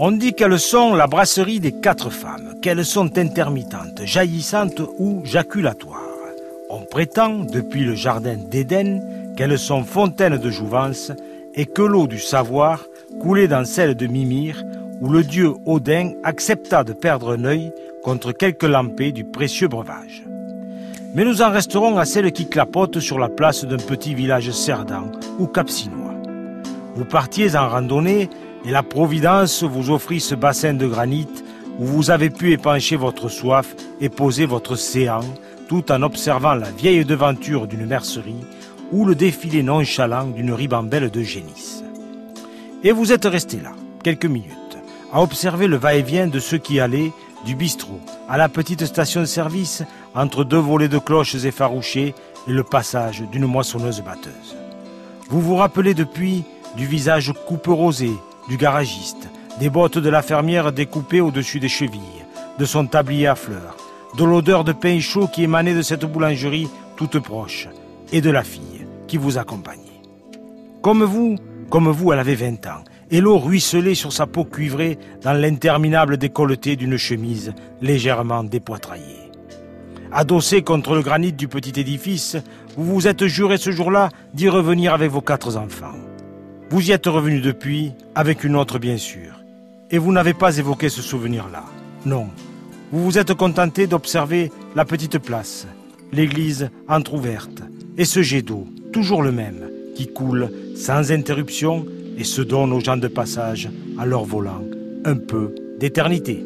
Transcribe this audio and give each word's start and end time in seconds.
On 0.00 0.10
dit 0.10 0.34
qu'elles 0.34 0.58
sont 0.58 0.96
la 0.96 1.06
brasserie 1.06 1.60
des 1.60 1.70
quatre 1.70 2.10
femmes, 2.10 2.54
qu'elles 2.60 2.84
sont 2.84 3.16
intermittentes, 3.16 4.02
jaillissantes 4.04 4.82
ou 4.98 5.20
jaculatoires. 5.24 6.00
On 6.68 6.80
prétend, 6.80 7.44
depuis 7.44 7.84
le 7.84 7.94
jardin 7.94 8.34
d'Éden, 8.36 9.00
qu'elles 9.36 9.56
sont 9.56 9.84
fontaines 9.84 10.38
de 10.38 10.50
jouvence 10.50 11.12
et 11.54 11.66
que 11.66 11.82
l'eau 11.82 12.08
du 12.08 12.18
savoir 12.18 12.86
coulait 13.20 13.46
dans 13.46 13.64
celle 13.64 13.94
de 13.94 14.08
Mimir, 14.08 14.64
où 15.00 15.10
le 15.10 15.22
dieu 15.22 15.52
Odin 15.64 16.10
accepta 16.24 16.82
de 16.82 16.92
perdre 16.92 17.36
un 17.36 17.44
œil 17.44 17.72
contre 18.02 18.32
quelques 18.32 18.64
lampées 18.64 19.12
du 19.12 19.22
précieux 19.22 19.68
breuvage. 19.68 20.24
Mais 21.14 21.24
nous 21.24 21.40
en 21.40 21.52
resterons 21.52 21.98
à 21.98 22.04
celle 22.04 22.32
qui 22.32 22.48
clapote 22.48 22.98
sur 22.98 23.20
la 23.20 23.28
place 23.28 23.64
d'un 23.64 23.76
petit 23.76 24.16
village 24.16 24.50
cerdan 24.50 25.12
ou 25.38 25.46
capsinois. 25.46 26.14
Vous 26.96 27.04
partiez 27.04 27.54
en 27.54 27.68
randonnée 27.68 28.28
et 28.64 28.70
la 28.70 28.82
Providence 28.82 29.62
vous 29.62 29.90
offrit 29.90 30.20
ce 30.20 30.34
bassin 30.34 30.74
de 30.74 30.86
granit 30.86 31.28
où 31.78 31.84
vous 31.84 32.10
avez 32.10 32.30
pu 32.30 32.52
épancher 32.52 32.96
votre 32.96 33.28
soif 33.28 33.74
et 34.00 34.08
poser 34.08 34.46
votre 34.46 34.76
séant 34.76 35.20
tout 35.68 35.90
en 35.92 36.02
observant 36.02 36.54
la 36.54 36.70
vieille 36.70 37.04
devanture 37.04 37.66
d'une 37.66 37.86
mercerie 37.86 38.44
ou 38.92 39.04
le 39.04 39.14
défilé 39.14 39.62
nonchalant 39.62 40.26
d'une 40.26 40.52
ribambelle 40.52 41.10
de 41.10 41.22
génisse. 41.22 41.82
Et 42.82 42.92
vous 42.92 43.12
êtes 43.12 43.24
resté 43.24 43.58
là, 43.58 43.72
quelques 44.02 44.26
minutes, 44.26 44.78
à 45.12 45.22
observer 45.22 45.66
le 45.66 45.76
va-et-vient 45.76 46.26
de 46.26 46.38
ceux 46.38 46.58
qui 46.58 46.80
allaient 46.80 47.12
du 47.44 47.54
bistrot 47.54 48.00
à 48.28 48.38
la 48.38 48.48
petite 48.48 48.86
station 48.86 49.20
de 49.20 49.26
service 49.26 49.82
entre 50.14 50.44
deux 50.44 50.58
volets 50.58 50.88
de 50.88 50.98
cloches 50.98 51.34
effarouchées 51.34 52.14
et 52.46 52.52
le 52.52 52.62
passage 52.62 53.22
d'une 53.32 53.46
moissonneuse 53.46 54.02
batteuse. 54.02 54.56
Vous 55.28 55.40
vous 55.40 55.56
rappelez 55.56 55.94
depuis 55.94 56.44
du 56.76 56.86
visage 56.86 57.32
coupe 57.46 57.66
rosé 57.66 58.10
du 58.48 58.56
garagiste, 58.56 59.28
des 59.58 59.70
bottes 59.70 59.98
de 59.98 60.10
la 60.10 60.22
fermière 60.22 60.72
découpées 60.72 61.20
au-dessus 61.20 61.60
des 61.60 61.68
chevilles, 61.68 62.24
de 62.58 62.64
son 62.64 62.86
tablier 62.86 63.26
à 63.26 63.34
fleurs, 63.34 63.76
de 64.16 64.24
l'odeur 64.24 64.64
de 64.64 64.72
pain 64.72 65.00
chaud 65.00 65.26
qui 65.26 65.42
émanait 65.44 65.74
de 65.74 65.82
cette 65.82 66.04
boulangerie 66.04 66.68
toute 66.96 67.18
proche, 67.18 67.68
et 68.12 68.20
de 68.20 68.30
la 68.30 68.44
fille 68.44 68.86
qui 69.06 69.16
vous 69.16 69.38
accompagnait. 69.38 69.80
Comme 70.82 71.04
vous, 71.04 71.36
comme 71.70 71.88
vous, 71.90 72.12
elle 72.12 72.18
avait 72.18 72.34
vingt 72.34 72.66
ans, 72.66 72.84
et 73.10 73.20
l'eau 73.20 73.38
ruisselait 73.38 73.94
sur 73.94 74.12
sa 74.12 74.26
peau 74.26 74.44
cuivrée 74.44 74.98
dans 75.22 75.32
l'interminable 75.32 76.16
décolleté 76.16 76.76
d'une 76.76 76.96
chemise 76.96 77.54
légèrement 77.80 78.44
dépoitraillée. 78.44 79.30
Adossé 80.12 80.62
contre 80.62 80.94
le 80.94 81.02
granit 81.02 81.32
du 81.32 81.48
petit 81.48 81.78
édifice, 81.80 82.36
vous 82.76 82.94
vous 82.94 83.08
êtes 83.08 83.26
juré 83.26 83.56
ce 83.56 83.72
jour-là 83.72 84.10
d'y 84.32 84.48
revenir 84.48 84.94
avec 84.94 85.10
vos 85.10 85.20
quatre 85.20 85.56
enfants. 85.56 85.94
Vous 86.70 86.88
y 86.88 86.92
êtes 86.92 87.06
revenu 87.06 87.40
depuis, 87.40 87.92
avec 88.14 88.42
une 88.42 88.56
autre 88.56 88.78
bien 88.78 88.96
sûr, 88.96 89.42
et 89.90 89.98
vous 89.98 90.12
n'avez 90.12 90.34
pas 90.34 90.56
évoqué 90.56 90.88
ce 90.88 91.02
souvenir-là. 91.02 91.64
Non, 92.06 92.28
vous 92.90 93.04
vous 93.04 93.18
êtes 93.18 93.34
contenté 93.34 93.86
d'observer 93.86 94.50
la 94.74 94.84
petite 94.84 95.18
place, 95.18 95.66
l'église 96.12 96.70
entr'ouverte, 96.88 97.62
et 97.98 98.04
ce 98.04 98.22
jet 98.22 98.42
d'eau, 98.42 98.66
toujours 98.92 99.22
le 99.22 99.32
même, 99.32 99.70
qui 99.94 100.08
coule 100.08 100.50
sans 100.74 101.12
interruption 101.12 101.86
et 102.16 102.24
se 102.24 102.42
donne 102.42 102.72
aux 102.72 102.80
gens 102.80 102.96
de 102.96 103.08
passage, 103.08 103.68
à 103.98 104.06
leur 104.06 104.24
volant, 104.24 104.62
un 105.04 105.16
peu 105.16 105.54
d'éternité. 105.78 106.44